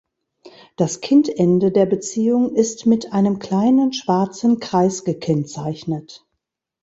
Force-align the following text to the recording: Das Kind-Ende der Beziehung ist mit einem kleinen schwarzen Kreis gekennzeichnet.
Das 0.77 1.01
Kind-Ende 1.01 1.71
der 1.71 1.85
Beziehung 1.85 2.55
ist 2.55 2.87
mit 2.87 3.13
einem 3.13 3.37
kleinen 3.37 3.93
schwarzen 3.93 4.59
Kreis 4.59 5.03
gekennzeichnet. 5.03 6.25